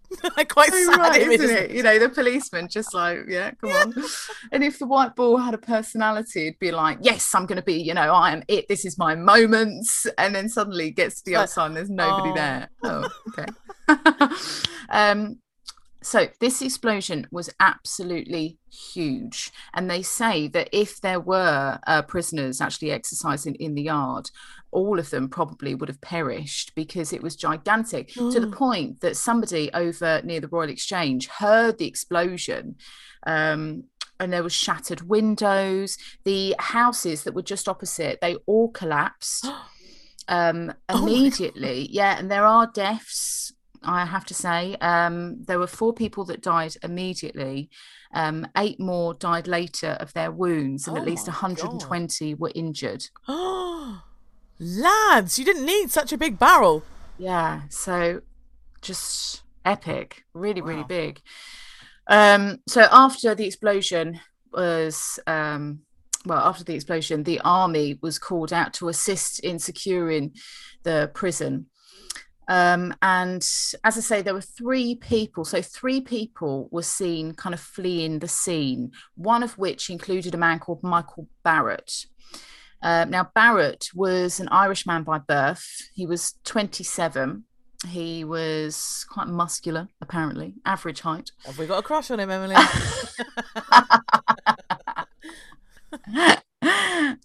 [0.50, 1.72] Quite Oh, sad right, isn't it?
[1.72, 3.94] You know, the policeman just like, yeah, come on.
[4.52, 7.64] And if the white ball had a personality, it'd be like, yes, I'm going to
[7.64, 8.68] be, you know, I am it.
[8.68, 9.88] This is my moment.
[10.18, 12.36] And then suddenly gets to the Like, outside and there's nobody oh.
[12.36, 12.70] there.
[12.84, 14.36] Oh, okay.
[14.90, 15.38] um,
[16.02, 22.62] so this explosion was absolutely huge, and they say that if there were uh, prisoners
[22.62, 24.30] actually exercising in the yard,
[24.72, 28.54] all of them probably would have perished because it was gigantic to the Mm.
[28.54, 32.76] point that somebody over near the Royal Exchange heard the explosion.
[33.26, 33.86] Um,
[34.22, 35.98] and there was shattered windows.
[36.26, 39.48] The houses that were just opposite, they all collapsed
[40.28, 43.52] um Oh immediately yeah and there are deaths
[43.84, 47.70] i have to say um there were four people that died immediately.
[48.14, 52.52] Um eight more died later of their wounds and Oh at least my 120 were
[52.56, 53.06] injured.
[53.28, 54.02] Oh,
[54.60, 56.84] Lads, you didn't need such a big barrel.
[57.18, 58.22] yeah so
[58.82, 60.24] just epic.
[60.34, 61.22] Really really big.
[62.08, 64.20] Um so after the explosion
[64.52, 65.82] was um
[66.26, 70.34] well after the explosion the army was called out to assist in securing
[70.84, 71.68] the prison
[72.50, 73.42] um and
[73.84, 78.20] as i say there were three people so three people were seen kind of fleeing
[78.20, 82.06] the scene one of which included a man called michael barrett
[82.82, 87.44] uh, now barrett was an irishman by birth he was 27
[87.88, 92.56] he was quite muscular apparently average height Have we got a crush on him, Emily?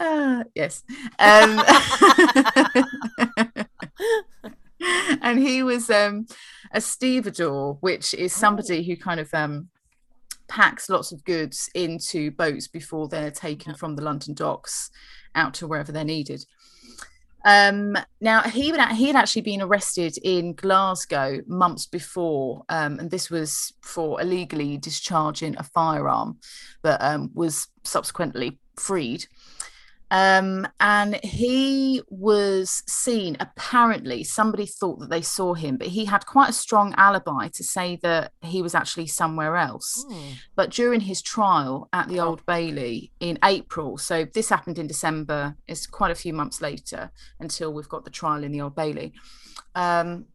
[0.01, 0.83] Uh, yes.
[1.19, 1.61] Um,
[5.23, 6.27] and he was um,
[6.73, 9.69] a stevedore, which is somebody who kind of um,
[10.49, 14.91] packs lots of goods into boats before they're taken from the London docks
[15.35, 16.45] out to wherever they're needed.
[17.47, 23.11] Um, now he would he had actually been arrested in Glasgow months before, um, and
[23.11, 26.39] this was for illegally discharging a firearm,
[26.83, 29.27] but um, was subsequently freed.
[30.15, 33.37] Um, and he was seen.
[33.41, 37.65] Apparently, somebody thought that they saw him, but he had quite a strong alibi to
[37.65, 40.05] say that he was actually somewhere else.
[40.09, 40.35] Hmm.
[40.55, 42.29] But during his trial at the Oh.
[42.29, 47.11] Old Bailey in April, so this happened in December, it's quite a few months later
[47.41, 49.15] until we've got the trial in the Old Bailey.
[49.75, 50.27] Um,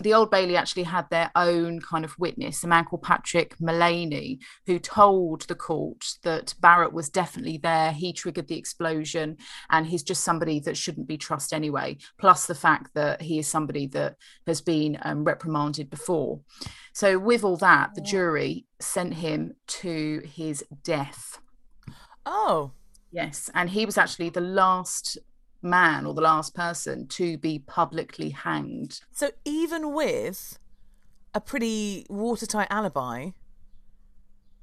[0.00, 4.40] the Old Bailey actually had their own kind of witness, a man called Patrick Mullaney,
[4.66, 7.92] who told the court that Barrett was definitely there.
[7.92, 9.36] He triggered the explosion,
[9.70, 11.98] and he's just somebody that shouldn't be trusted anyway.
[12.18, 16.40] Plus the fact that he is somebody that has been um, reprimanded before.
[16.92, 21.40] So, with all that, the jury sent him to his death.
[22.26, 22.72] Oh,
[23.14, 25.18] Yes, and he was actually the last
[25.64, 29.00] man or the last person to be publicly hanged.
[29.12, 30.58] so even with
[31.34, 33.30] a pretty watertight alibi,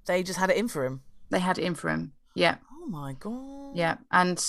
[0.06, 1.02] they just had it in for him.
[1.30, 2.14] They had it in for him.
[2.36, 3.76] Yeah, Oh my god.
[3.76, 3.98] yeah.
[4.12, 4.44] And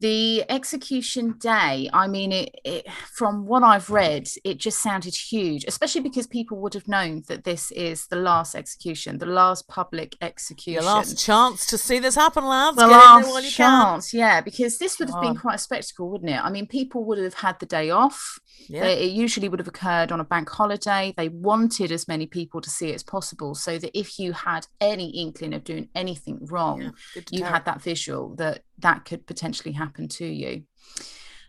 [0.00, 5.64] the execution day, I mean, it, it from what I've read, it just sounded huge,
[5.66, 10.16] especially because people would have known that this is the last execution, the last public
[10.20, 10.82] execution.
[10.82, 12.76] Your last chance to see this happen, lads.
[12.76, 16.44] the Get last chance, yeah, because this would have been quite a spectacle, wouldn't it?
[16.44, 18.38] I mean, people would have had the day off.
[18.68, 18.84] Yeah.
[18.84, 21.14] It usually would have occurred on a bank holiday.
[21.16, 24.66] They wanted as many people to see it as possible, so that if you had
[24.80, 26.90] any inkling of doing anything wrong, yeah.
[27.30, 30.64] You had that visual that that could potentially happen to you.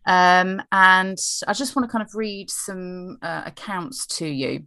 [0.05, 4.63] Um, and I just want to kind of read some uh, accounts to you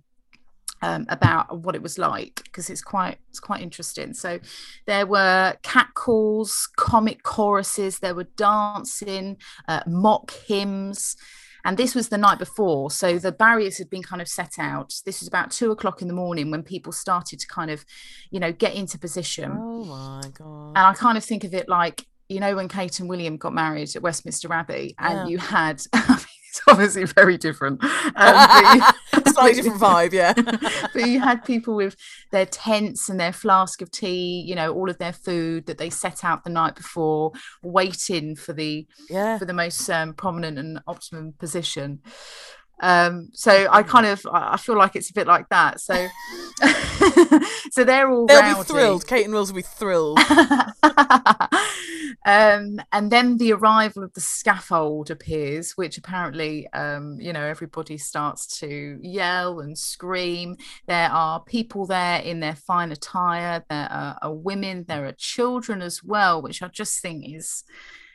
[0.83, 4.13] um, about what it was like because it's quite it's quite interesting.
[4.15, 4.39] So
[4.87, 11.17] there were catcalls, comic choruses, there were dancing, uh, mock hymns.
[11.63, 12.91] And this was the night before.
[12.91, 14.95] So the barriers had been kind of set out.
[15.05, 17.85] This was about two o'clock in the morning when people started to kind of,
[18.31, 19.53] you know, get into position.
[19.55, 20.69] Oh my god.
[20.69, 23.53] And I kind of think of it like, you know, when Kate and William got
[23.53, 25.27] married at Westminster Abbey, and Yeah.
[25.27, 27.83] you had, I mean, it's obviously very different.
[27.85, 28.83] Um, you-
[29.33, 30.33] Slightly different vibe, yeah.
[30.35, 31.97] but you had people with
[32.31, 35.91] their tents and their flask of tea, you know, all of their food that they
[35.91, 39.39] set out the night before, waiting for the Yeah.
[39.39, 42.01] for the most um, prominent and optimum position.
[42.81, 45.81] Um, so I kind of I I feel like it's a bit like that.
[45.81, 46.09] So
[47.71, 48.59] so they're all They'll rowdy.
[48.61, 49.07] be thrilled.
[49.07, 50.19] Kate and Wills will be thrilled.
[52.27, 57.99] um, and then the arrival of the scaffold appears, which apparently, um, you know, everybody
[57.99, 60.57] starts to yell and scream.
[60.87, 63.65] There are people there in their fine attire.
[63.69, 64.85] There are, are women.
[64.89, 67.65] There are children as well, which I just think is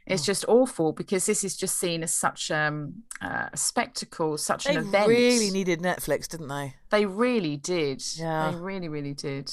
[0.05, 0.25] It's Oh.
[0.25, 4.71] just awful because this is just seen as such um, uh, a spectacle, such They
[4.75, 5.07] an event.
[5.07, 6.75] They really needed Netflix, didn't they?
[6.91, 8.03] They really did.
[8.15, 8.51] Yeah.
[8.51, 9.51] They really, really did.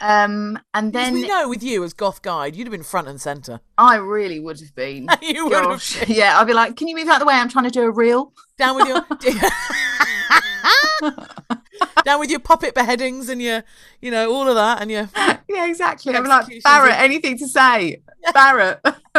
[0.00, 3.08] Um, and Because then we know with you as Goth Guide, you'd have been front
[3.08, 3.60] and centre.
[3.78, 5.08] I really would have been.
[5.22, 7.34] you would have Gosh, yeah, I'd be like, "Can you move out of the way?
[7.34, 9.04] I'm trying to do a reel." down with your
[12.04, 13.64] down with your puppet beheadings and your,
[14.00, 15.08] you know, all of that, and your
[15.48, 16.14] yeah, exactly.
[16.14, 16.98] I'm like Barrett.
[16.98, 18.80] Anything to say, Barrett?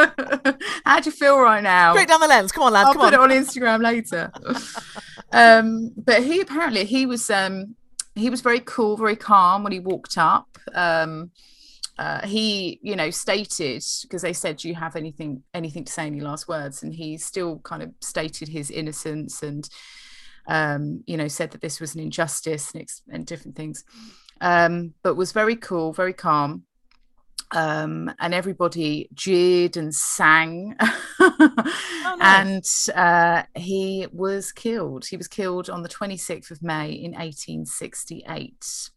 [0.85, 1.93] How do you feel right now?
[1.93, 2.51] straight down the lens.
[2.51, 2.87] Come on, lad.
[2.87, 3.31] I'll come put on.
[3.31, 4.31] it on Instagram later.
[5.31, 7.75] um, but he apparently he was um,
[8.15, 10.57] he was very cool, very calm when he walked up.
[10.73, 11.31] Um,
[11.97, 16.07] uh, he, you know, stated because they said, "Do you have anything anything to say?
[16.07, 19.69] Any last words?" And he still kind of stated his innocence and,
[20.47, 23.83] um, you know, said that this was an injustice and, and different things,
[24.41, 26.63] um, but was very cool, very calm.
[27.51, 30.75] Um, and everybody jeered and sang.
[31.19, 32.89] Oh, nice.
[32.89, 35.05] And uh, he was killed.
[35.05, 38.89] He was killed on the 26th of May in 1868.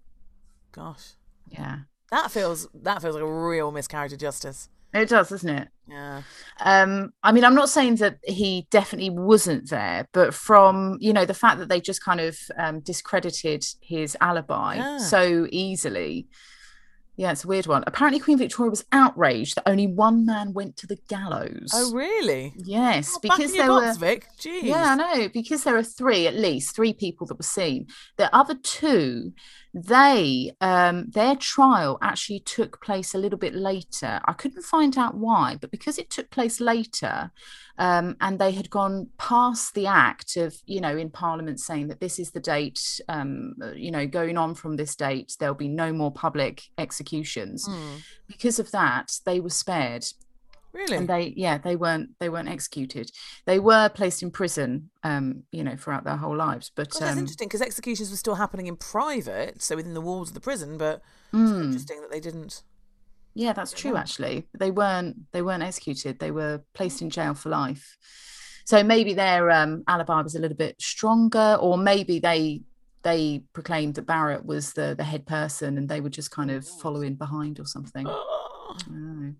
[0.72, 1.12] Gosh,
[1.50, 1.80] Yeah.
[2.10, 4.68] that feels that feels like a real miscarriage of justice.
[4.94, 5.68] It does, doesn't it?
[5.86, 6.22] Yeah.
[6.60, 11.24] Um, I mean, I'm not saying that he definitely wasn't there, but from you know
[11.24, 14.98] the fact that they just kind of um, discredited his alibi Yeah.
[14.98, 16.26] so easily.
[17.16, 17.82] Yeah, it's a weird one.
[17.84, 21.72] Apparently, Queen Victoria was outraged that only one man went to the gallows.
[21.74, 22.54] Oh, really?
[22.56, 23.80] yes, Oh, because there were.
[23.80, 24.28] guts, Vic.
[24.38, 24.62] Jeez.
[24.62, 27.88] Yeah, I know because there are three, at least three people that were seen.
[28.18, 29.32] The other two,
[29.74, 34.20] they um their trial actually took place a little bit later.
[34.24, 37.30] I couldn't find out why, but because it took place later,
[37.78, 42.00] um, and they had gone past the act of, you know, in Parliament saying that
[42.00, 45.68] this is the date, um, uh, you know, going on from this date, there'll be
[45.68, 47.66] no more public executions.
[47.66, 47.96] Hmm.
[48.26, 50.06] Because of that, they were spared
[50.78, 50.96] Really?
[50.96, 53.10] and they yeah they weren't they weren't executed
[53.46, 57.14] they were placed in prison um you know throughout their whole lives but Well, that's
[57.14, 60.40] um interesting because executions were still happening in private, so within the walls of the
[60.40, 60.78] prison.
[60.78, 62.62] But it's mm, interesting that they didn't.
[63.34, 63.96] yeah that's true know.
[63.96, 67.96] actually they weren't they weren't executed they were placed in jail for life
[68.64, 72.62] so maybe their um alibi was a little bit stronger or maybe they
[73.02, 76.66] they proclaimed that barrett was the the head person and they were just kind of
[76.66, 78.06] following behind or something
[78.90, 79.32] Oh.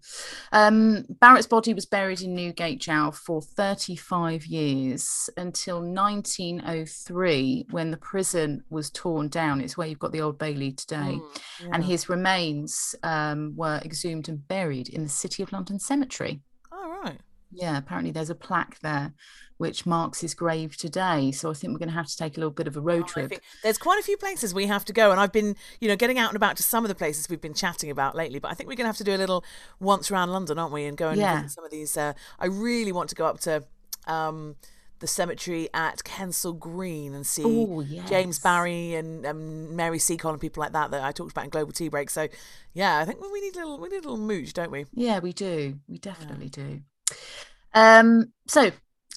[0.52, 7.96] Um, Barrett's body was buried in Newgate Jail for 35 years until 1903 when the
[7.96, 9.60] prison was torn down.
[9.60, 11.18] It's where you've got the Old Bailey today.
[11.20, 16.40] Mm, And his remains um, were exhumed and buried in the City of London Cemetery.
[17.52, 17.56] Oh.
[17.60, 19.12] Yeah, apparently there's a plaque there
[19.56, 21.32] which marks his grave today.
[21.32, 23.04] So I think we're going to have to take a little bit of a road
[23.04, 23.32] I trip.
[23.64, 26.16] there's quite a few places we have to go, and I've been, you know, getting
[26.18, 28.38] out and about to some of the places we've been chatting about lately.
[28.38, 29.44] But I think we're going to have to do a little
[29.80, 30.84] once around London, aren't we?
[30.84, 31.46] And go and Yeah.
[31.46, 31.96] some of these.
[31.96, 33.64] Uh, I really want to go up to
[34.06, 34.54] um,
[35.00, 38.38] the cemetery at Kensal Green and see Oh, James.
[38.38, 41.72] Barry and um, Mary Seacole and people like that that I talked about in Global
[41.72, 42.10] Tea Break.
[42.10, 42.28] So,
[42.74, 44.86] yeah, I think we need a little, we need a little mooch, don't we?
[44.94, 45.80] Yeah, we do.
[45.88, 46.82] We definitely do.
[47.74, 48.70] Um, so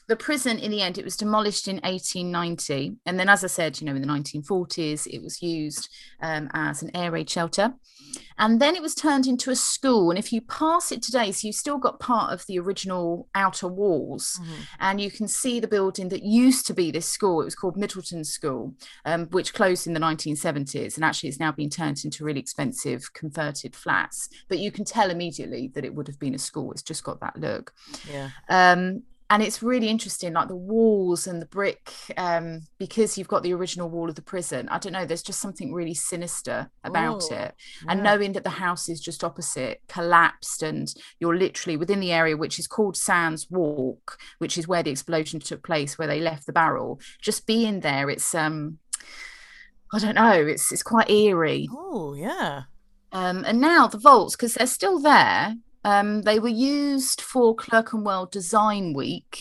[0.07, 3.79] the prison in the end it was demolished in 1890 and then as i said
[3.79, 5.89] you know in the 1940s it was used
[6.21, 7.73] um, as an air raid shelter.
[8.37, 10.09] And then it was turned into a school.
[10.09, 13.67] And if you pass it today so you've still got part of the original outer
[13.67, 14.39] walls.
[14.79, 17.41] And you can see the building that used to be this school.
[17.41, 18.73] It was called Myddelton school
[19.05, 23.13] um, which closed in the 1970s and actually it's now been turned into really expensive
[23.13, 24.29] converted flats.
[24.49, 26.71] But you can tell immediately that it would have been a school.
[26.71, 27.73] It's just got that look.
[28.11, 28.29] Yeah.
[28.49, 33.41] um, and it's really interesting like the walls and the brick um, because you've got
[33.43, 37.23] the original wall of the prison i don't know there's just something really sinister about
[37.31, 37.55] Oh, it
[37.87, 38.03] and yeah.
[38.03, 42.59] knowing that the house is just opposite collapsed and you're literally within the area which
[42.59, 46.53] is called Sans Walk which is where the explosion took place where they left the
[46.53, 48.77] barrel just being there it's um
[49.93, 52.63] i don't know it's it's quite eerie Oh, yeah.
[53.11, 58.27] um, and now the vaults, because they're still there, um, they were used for Clerkenwell
[58.27, 59.39] Design Week,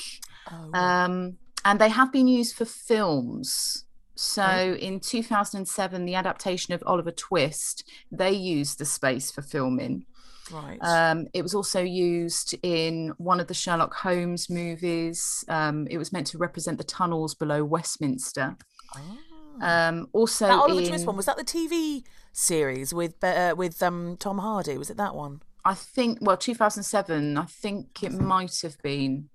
[0.51, 3.85] Oh, um, and they have been used for films.
[4.17, 4.81] So Okay.
[4.87, 10.05] in 2007, the adaptation of Oliver Twist, they used the space for filming.
[10.53, 10.79] right.
[10.83, 15.45] Um, it was also used in one of the Sherlock Holmes movies.
[15.49, 18.57] Um, it was meant to represent the tunnels below Westminster.
[18.97, 19.89] Ah.
[19.89, 23.81] Um, also, that Oliver in, Twist one was that the TV series with uh, with
[23.83, 24.77] um, Tom Hardy?
[24.79, 25.43] Was it that one?
[25.65, 29.29] I think, well, 2007, I think it might have been.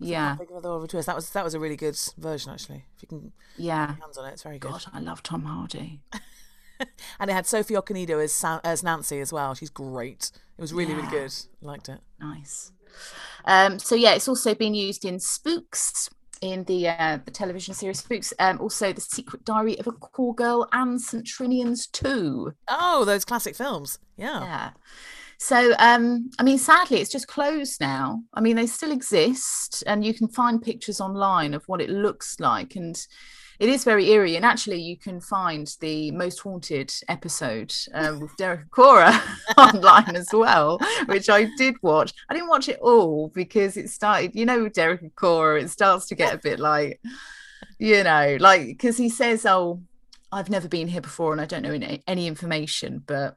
[0.00, 1.06] Yeah, think of the Oliver Twist.
[1.06, 2.84] That was that was a really good version actually.
[2.96, 3.86] If you can yeah.
[3.88, 4.70] get your hands on it, it's very good.
[4.70, 6.02] God, I love Tom Hardy.
[7.18, 9.54] And it had Sophie Okonedo as as Nancy as well.
[9.54, 10.30] She's great.
[10.56, 11.22] It was really really Yeah.
[11.22, 11.34] good.
[11.60, 12.00] Liked it.
[12.20, 12.70] Nice.
[13.44, 16.08] Um, so yeah, it's also been used in Spooks,
[16.40, 18.32] in the uh, the television series Spooks.
[18.38, 21.24] Um, also, The Secret Diary of a Call Girl and St.
[21.26, 22.52] Trinian's 2.
[22.68, 23.98] Oh, those classic films.
[24.16, 24.42] Yeah.
[24.42, 24.70] Yeah.
[25.40, 28.22] So, um, I mean, sadly, it's just closed now.
[28.34, 32.40] I mean, they still exist, and you can find pictures online of what it looks
[32.40, 33.00] like, and
[33.60, 34.34] it is very eerie.
[34.34, 39.22] And actually, you can find the most haunted episode um, with Derek Acorah
[39.56, 42.12] online as well, which I did watch.
[42.28, 46.16] I didn't watch it all because it started, you know, Derek Acorah, it starts to
[46.16, 47.00] get a bit like,
[47.78, 49.82] you know, like because he says, "Oh,
[50.32, 53.36] I've never been here before, and I don't know any information," but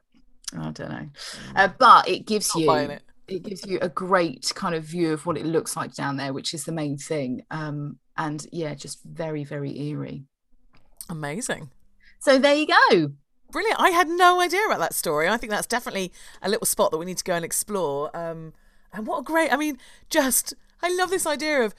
[0.56, 1.08] I don't know.
[1.54, 3.02] Uh, but it gives you it.
[3.28, 6.32] it gives you a great kind of view of what it looks like down there,
[6.32, 7.42] which is the main thing.
[7.50, 10.24] Um, and yeah, just very, very eerie.
[11.08, 11.70] Amazing.
[12.18, 13.12] So there you go.
[13.50, 13.80] Brilliant.
[13.80, 15.28] I had no idea about that story.
[15.28, 18.14] I think that's definitely a little spot that we need to go and explore.
[18.16, 18.54] Um,
[18.92, 21.74] and what a great, I mean, just, I love this idea of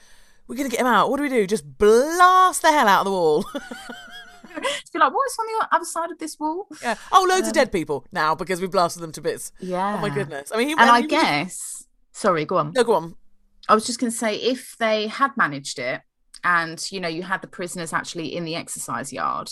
[0.46, 1.10] we're going to get him out.
[1.10, 1.46] What do we do?
[1.46, 3.44] Just blast the hell out of the wall.
[4.62, 6.66] Just be like, what's on the other side of this wall?
[6.82, 6.94] yeah.
[7.12, 9.52] Oh, loads of um, dead people now because we've blasted them to bits.
[9.60, 9.96] Yeah.
[9.96, 10.50] Oh my goodness.
[10.52, 12.72] I mean, he, And I he was- guess, sorry, go on.
[12.74, 13.16] No, go on.
[13.68, 16.02] I was just going to say, if they had managed it,
[16.44, 19.50] and you know, you had the prisoners actually in the exercise yard,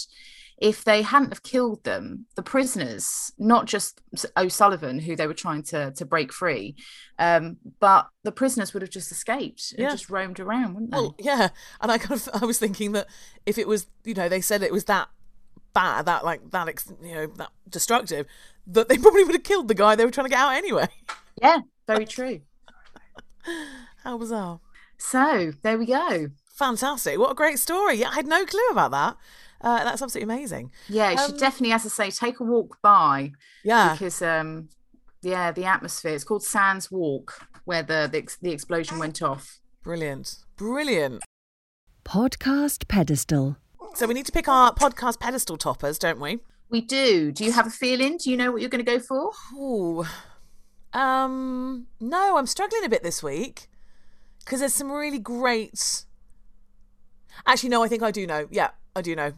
[0.62, 4.00] if they hadn't have killed them, the prisoners, not just
[4.36, 6.76] O'Sullivan, who they were trying to to break free,
[7.18, 9.90] um, but the prisoners would have just escaped and Yeah.
[9.90, 10.96] just roamed around, wouldn't they?
[10.98, 11.48] Well, yeah.
[11.80, 13.08] And I kind of, I was thinking that
[13.44, 15.08] if it was, you know, they said it was that
[15.74, 16.68] bad, that like, that,
[17.02, 18.26] you know, that destructive,
[18.68, 20.86] that they probably would have killed the guy they were trying to get out anyway.
[21.42, 22.40] yeah, very true.
[24.04, 24.60] How bizarre.
[24.98, 26.28] So there we go.
[26.54, 27.18] Fantastic.
[27.18, 27.96] What a great story.
[27.96, 29.16] Yeah, I had no clue about that.
[29.62, 30.72] Uh, that's absolutely amazing.
[30.88, 33.32] Yeah, you should Um, definitely, as I say, take a walk by
[33.64, 33.92] Yeah.
[33.92, 34.68] because um,
[35.22, 36.14] yeah, the atmosphere.
[36.14, 39.60] It's called Sans Walk, where the the, the explosion went off.
[39.84, 40.36] Brilliant.
[40.56, 41.22] Brilliant.
[42.04, 43.56] Podcast pedestal.
[43.94, 46.40] So we need to pick our podcast pedestal toppers, don't we?
[46.70, 47.30] We do.
[47.30, 48.16] Do you have a feeling?
[48.16, 49.30] Do you know what you're going to go for?
[49.54, 50.04] Ooh.
[50.98, 53.68] Um, no, I'm struggling a bit this week
[54.40, 56.04] because there's some really great.
[57.46, 58.48] Actually, no, I think I do know.
[58.50, 59.32] Yeah, I do know.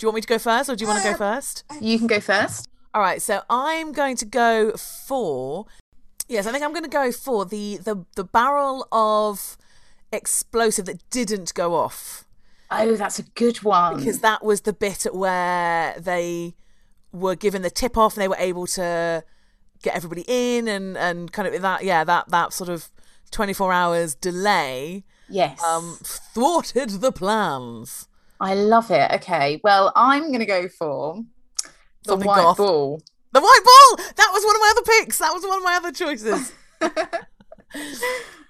[0.00, 1.62] Do you want me to go first or do you want to go first?
[1.78, 2.68] You can go first.
[2.94, 5.66] All right, so I'm going to go for
[6.26, 9.58] yes, I think I'm going to go for the the the barrel of
[10.10, 12.24] explosive that didn't go off
[12.70, 13.98] Oh, that's a good one.
[13.98, 16.54] because that was the bit where they
[17.12, 19.22] were given the tip off and they were able to
[19.82, 22.90] get everybody in and and kind of that yeah that that sort of
[23.32, 28.08] 24 hours delay yes, um thwarted the plans
[28.40, 29.10] I love it.
[29.16, 31.22] Okay, well, I'm going to go for
[31.62, 31.70] the
[32.12, 32.56] Something white goth.
[32.56, 33.02] ball.
[33.32, 35.74] the white ball that was one of my other picks that was one of my
[35.76, 36.52] other choices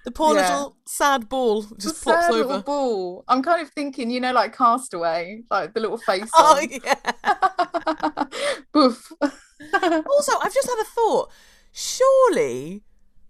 [0.05, 0.41] the poor Yeah.
[0.41, 3.23] little sad ball just The pops sad over little ball.
[3.27, 6.29] I'm kind of thinking, you know, like Castaway, like the little face.
[6.35, 6.69] oh on.
[6.71, 8.23] yeah
[8.71, 9.11] Boof.
[9.21, 11.29] Also, I've just had a thought.
[11.71, 12.83] Surely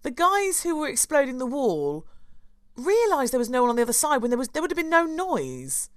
[0.03, 2.05] the guys who were exploding the wall
[2.77, 4.77] realised there was no one on the other side when there was there would have
[4.77, 5.89] been no noise.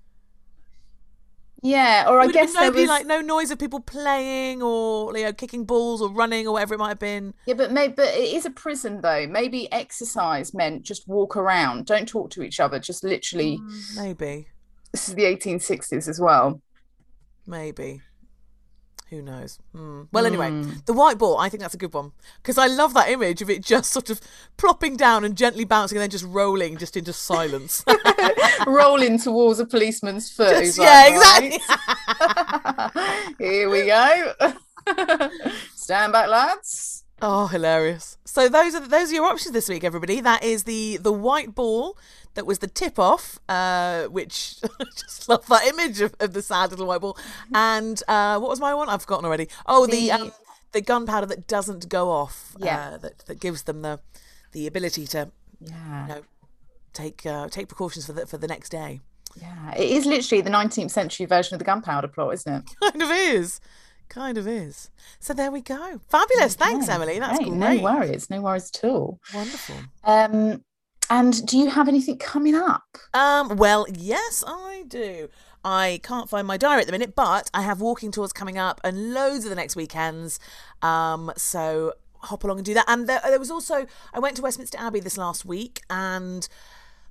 [1.65, 2.87] Yeah, or I guess there was.
[2.87, 6.75] like no noise of people playing or you know kicking balls or running or whatever
[6.75, 7.33] it might have been.
[7.47, 9.27] Yeah, but maybe but it is a prison though.
[9.27, 13.59] Maybe exercise meant just walk around, don't talk to each other, just literally.
[13.59, 14.49] Mm, maybe,
[14.93, 16.61] This is the 1860s as well.
[17.47, 18.03] maybe.
[19.15, 19.61] Who knows?
[19.73, 20.03] Hmm.
[20.11, 20.71] Well, anyway, Hmm.
[20.87, 21.39] the white ball.
[21.39, 22.11] I think that's a good one
[22.43, 24.21] because I love that image of it just sort of
[24.57, 27.85] plopping down and gently bouncing and then just rolling just into silence.
[28.67, 30.65] Rolling towards a policeman's foot.
[30.65, 31.61] Just- yeah, like, exactly.
[32.97, 34.33] "Right, Here we go.
[35.77, 37.05] Stand back, lads.
[37.23, 38.19] Oh, hilarious!
[38.25, 40.21] So those are those are your options this week, everybody.
[40.21, 41.97] That is the the white ball
[42.35, 46.43] that was the tip off, uh, which I just love that image of, of the
[46.43, 47.17] sad little white ball.
[47.55, 48.89] And uh, what was my one?
[48.89, 49.49] I've forgotten already.
[49.67, 50.33] Oh, the The- um,
[50.73, 52.55] the gunpowder that doesn't go off.
[52.59, 52.91] Yeah.
[52.95, 54.01] uh, that that gives them the
[54.53, 56.03] the ability to Yeah.
[56.03, 56.23] you know
[56.93, 59.01] take uh, take precautions for the for the next day.
[59.41, 59.73] Yeah.
[59.75, 62.65] It is literally the 19th century version of the gunpowder plot, isn't it?
[62.93, 63.61] Kind of is.
[64.09, 64.91] Kind of is.
[65.19, 66.01] So there we go.
[66.09, 66.55] Fabulous.
[66.55, 67.19] Thanks, Emily.
[67.19, 67.49] That's great.
[67.51, 67.77] great.
[67.79, 68.31] No worries.
[68.31, 69.19] No worries at all.
[69.35, 69.77] Wonderful.
[70.05, 70.63] Um,
[71.11, 72.99] and do you have anything coming up?
[73.13, 75.29] Um, well, yes, I do.
[75.65, 78.81] I can't find my diary at the minute, but I have walking tours coming up
[78.85, 80.39] and loads of the next weekends.
[80.83, 82.85] Um, so hop along and do that.
[82.89, 86.47] And there, there was also I went to Westminster Abbey this last week and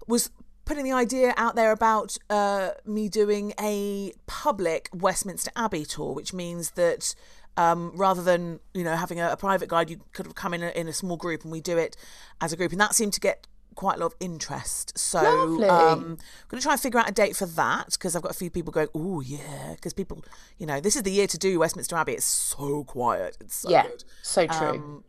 [0.08, 0.30] was
[0.66, 6.34] putting the idea out there about uh, me doing a public Westminster Abbey tour, which
[6.34, 7.16] means that
[7.58, 9.90] um, rather than you know having a, a private guide.
[9.90, 11.96] You could have come in a, in a small group, and we do it
[12.42, 14.98] as a group, and that seemed to get quite a lot of interest.
[14.98, 15.68] So Lovely.
[15.68, 16.06] um, I'm
[16.48, 18.50] going to try and figure out a date for that because I've got a few
[18.50, 20.24] people going, oh yeah, because people,
[20.58, 22.14] you know, this is the year to do Westminster Abbey.
[22.14, 23.38] It's so quiet.
[23.40, 24.04] It's so yeah, good.
[24.22, 24.68] so true.
[24.68, 25.04] Um,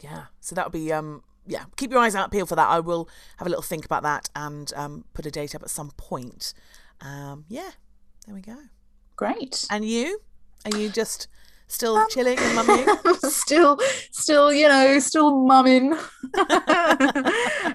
[0.00, 1.64] yeah, so that'll be um yeah.
[1.76, 2.68] Keep your eyes out peel for that.
[2.68, 3.08] I will
[3.38, 6.52] have a little think about that and um put a date up at some point.
[7.00, 7.70] Um yeah,
[8.26, 8.56] there we go.
[9.16, 9.66] Great.
[9.70, 10.20] And you?
[10.64, 11.28] Are you just
[11.74, 12.86] still Um, chilling and mumming?
[13.30, 13.78] still,
[14.12, 15.92] still, you know, still mumming.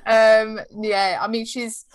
[0.06, 1.86] um, yeah, I mean, she's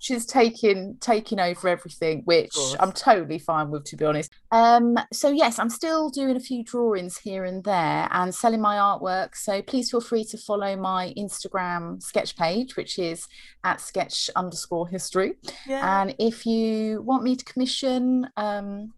[0.00, 2.56] she's taking taking over everything, which.
[2.80, 4.30] I'm totally fine with, to be honest.
[4.50, 8.76] Um, so yes, I'm still doing a few drawings here and there and selling my
[8.76, 9.36] artwork.
[9.36, 13.28] So please feel free to follow my Instagram sketch page, which is
[13.64, 15.34] at sketch underscore history.
[15.66, 16.02] Yeah.
[16.02, 18.92] And if you want me to commission um,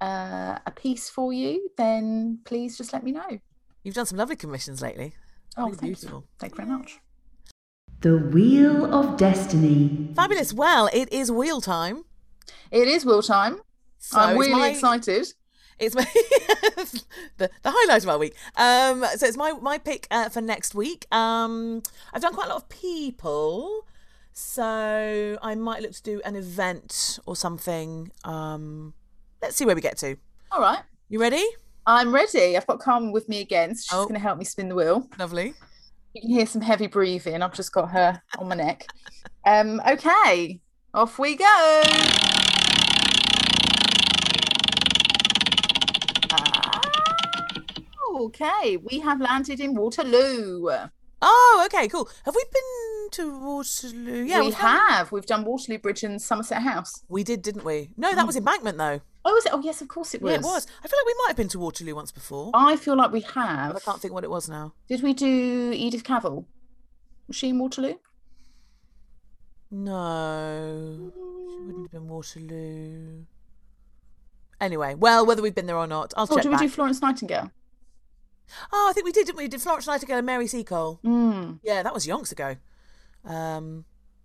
[0.00, 3.38] uh, a piece for you, then please just let me know.
[3.82, 5.14] You've done some lovely commissions lately.
[5.56, 6.18] Oh, Really thank beautiful.
[6.20, 6.24] you.
[6.38, 6.98] Thank you very much.
[8.00, 10.10] The Wheel of Destiny.
[10.14, 10.52] Fabulous.
[10.52, 12.04] Well, it is wheel time.
[12.70, 13.60] It is wheel time.
[13.98, 15.32] So I'm really my- excited.
[15.80, 16.04] It's my
[17.38, 18.34] the, the highlight of my week.
[18.56, 21.06] Um, so it's my my pick uh, for next week.
[21.14, 21.82] Um,
[22.12, 23.86] I've done quite a lot of people,
[24.32, 28.10] so I might look to do an event or something.
[28.24, 28.94] Um,
[29.42, 30.16] let's see where we get to.
[30.52, 30.80] All right.
[31.08, 31.44] You ready?
[31.86, 32.56] I'm ready.
[32.56, 33.74] I've got Carmen with me again.
[33.74, 34.02] So she's Oh.
[34.04, 35.08] going to help me spin the wheel.
[35.18, 35.54] Lovely.
[36.14, 37.42] You can hear some heavy breathing.
[37.42, 38.86] I've just got her on my neck.
[39.46, 40.60] Um, okay.
[40.94, 41.82] Off we go.
[46.30, 46.80] Ah,
[48.20, 50.68] Okay, we have landed in Waterloo.
[51.22, 52.08] Oh, okay, cool.
[52.24, 54.24] Have we been to Waterloo?
[54.24, 55.12] Yeah, we we've done- have.
[55.12, 57.02] We've done Waterloo Bridge and Somerset House.
[57.08, 57.90] We did, didn't we?
[57.96, 59.00] No, that was Embankment though.
[59.30, 59.52] Oh, is it?
[59.52, 60.30] Oh, yes, of course it was.
[60.32, 60.66] Yeah, it was.
[60.82, 62.50] I feel like we might have been to Waterloo once before.
[62.54, 63.76] I feel like we have.
[63.76, 64.72] I can't think what it was now.
[64.88, 66.46] Did we do Edith Cavell?
[67.26, 67.96] Was she in Waterloo?
[69.70, 71.12] No,
[71.50, 73.24] she wouldn't have been Waterloo.
[74.60, 76.62] Anyway, well, whether we've been there or not, I'll Oh, check did we back.
[76.62, 77.50] do Florence Nightingale?
[78.72, 79.46] Oh, I think we did, didn't we?
[79.46, 81.00] Did Florence Nightingale and Mary Seacole?
[81.04, 81.60] Mm.
[81.62, 82.56] Yeah, that was yonks ago.
[83.26, 83.84] Um,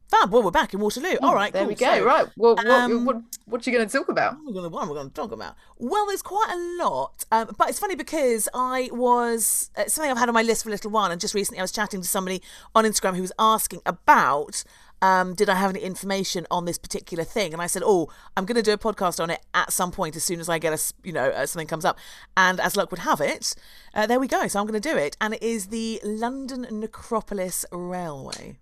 [0.09, 0.31] fab.
[0.31, 1.15] Well, we're back in Waterloo.
[1.21, 1.69] All right, there cool.
[1.69, 1.97] we go.
[1.97, 2.27] So, right.
[2.37, 4.33] Well, what, um, what, what are you going to talk about?
[4.37, 5.55] What are we gonna- what am I going to talk about?
[5.77, 10.17] Well, there's quite a lot, um, but it's funny because I was uh, something I've
[10.17, 12.07] had on my list for a little while, and just recently I was chatting to
[12.07, 12.41] somebody
[12.75, 14.63] on Instagram who was asking about.
[15.01, 17.51] Um, did I have any information on this particular thing?
[17.51, 20.15] And I said, "Oh, I'm going to do a podcast on it at some point
[20.15, 21.97] as soon as I get a, you know, uh, something comes up."
[22.37, 23.53] And as luck would have it,
[23.93, 24.47] uh, there we go.
[24.47, 28.59] So I'm going to do it, and it is the London Necropolis Railway.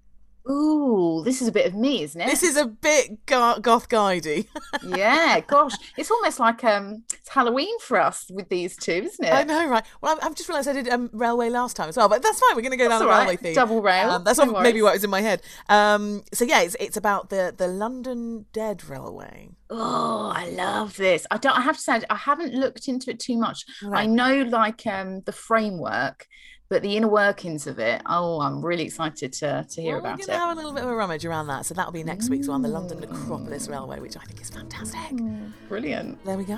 [0.49, 2.25] Ooh, this is a bit of me, isn't it?
[2.27, 4.47] This is a bit go- goth guidey.
[4.83, 9.31] yeah, gosh, it's almost like um, it's Halloween for us with these two, isn't it?
[9.31, 9.83] I know, right?
[10.01, 12.55] Well, I've- just realised I did um, railway last time as well, but that's fine.
[12.55, 13.39] We're going to go That's down the all railway right.
[13.39, 13.53] theme.
[13.53, 15.41] Double rail, Um, that's no what, maybe what was in my head.
[15.69, 19.49] Um, so yeah, it's it's about the the London Dead Railway.
[19.69, 21.27] Oh, I love this.
[21.31, 21.55] I don't.
[21.57, 23.63] I have to say, I haven't looked into it too much.
[23.93, 26.27] I know, like, um, the framework,
[26.71, 28.01] but the inner workings of it.
[28.05, 30.21] Oh, I'm really excited to to hear about it.
[30.21, 31.65] We're going to have a little bit of a rummage around that.
[31.65, 35.17] So that'll be next week's one, the London Necropolis Railway, which I think is fantastic.
[35.17, 36.23] Mm, brilliant.
[36.23, 36.57] There we go.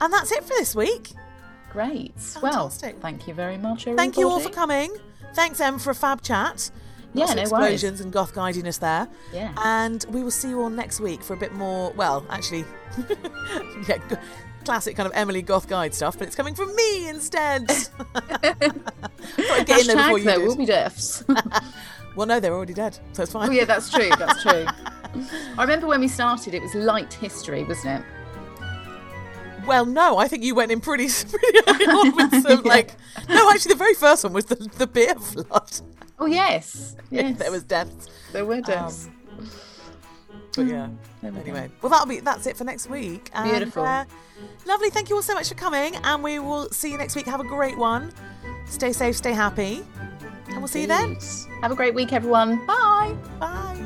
[0.00, 1.10] And that's it for this week.
[1.70, 2.14] Great.
[2.42, 2.96] Well, Fantastic.
[3.02, 3.96] thank you very much, everybody.
[3.98, 4.96] Thank you all for coming.
[5.34, 6.70] Thanks, Em, for a fab chat.
[7.12, 7.72] Yeah, Lots of no worries.
[7.74, 9.06] explosions and goth guidiness there.
[9.34, 9.52] Yeah.
[9.58, 12.64] And we will see you all next week for a bit more, well, actually,
[13.86, 13.98] yeah,
[14.64, 17.68] classic kind of Emily Goth Guide stuff, but it's coming from me instead.
[19.52, 20.48] Thought I'd get in there before Hashtag you there did.
[20.48, 21.24] will be deaths.
[22.14, 23.48] Well, no, they're already dead, so it's fine.
[23.48, 24.10] oh yeah, that's true.
[24.18, 24.66] That's true.
[25.58, 28.06] I remember when we started, it was light history, wasn't it?
[29.66, 32.96] Well, no, I think you went in pretty, pretty early on with some, like,
[33.28, 35.70] no, actually, the very first one was the, the beer flood.
[36.18, 37.38] Oh yes, yes.
[37.38, 38.08] there was deaths.
[38.32, 39.08] there were deaths.
[40.54, 40.88] But yeah.
[41.22, 43.30] Anyway, well, that'll be that's it for next week.
[43.32, 43.84] And, Beautiful.
[43.84, 44.04] uh,
[44.66, 44.90] lovely.
[44.90, 47.24] Thank you all so much for coming, and we will see you next week.
[47.26, 48.12] Have a great one.
[48.66, 49.84] Stay safe, stay happy,
[50.48, 51.16] and we'll see you then.
[51.60, 52.64] Have a great week, everyone.
[52.66, 53.14] Bye.
[53.38, 53.78] Bye.